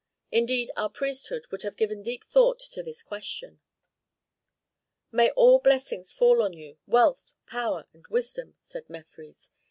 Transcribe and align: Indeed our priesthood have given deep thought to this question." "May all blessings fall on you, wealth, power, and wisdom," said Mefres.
Indeed 0.31 0.71
our 0.75 0.89
priesthood 0.89 1.45
have 1.61 1.77
given 1.77 2.01
deep 2.01 2.23
thought 2.25 2.59
to 2.71 2.81
this 2.81 3.03
question." 3.03 3.59
"May 5.11 5.29
all 5.33 5.59
blessings 5.59 6.11
fall 6.11 6.41
on 6.41 6.53
you, 6.53 6.79
wealth, 6.87 7.35
power, 7.45 7.85
and 7.93 8.07
wisdom," 8.07 8.55
said 8.61 8.89
Mefres. 8.89 9.51